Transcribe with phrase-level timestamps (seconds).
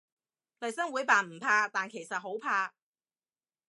[0.61, 2.73] 利申會扮唔怕，但其實好怕